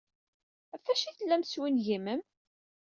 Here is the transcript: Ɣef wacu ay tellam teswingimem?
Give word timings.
Ɣef 0.71 0.83
wacu 0.87 1.05
ay 1.09 1.15
tellam 1.17 1.43
teswingimem? 1.43 2.21